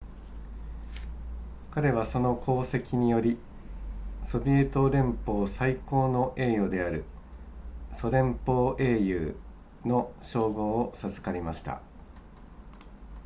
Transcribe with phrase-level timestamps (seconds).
[1.69, 3.37] 彼はその功績により
[4.23, 7.03] ソビエト連邦最高の栄誉である
[7.91, 9.35] ソ連邦英雄
[9.85, 11.83] の称号を授かりました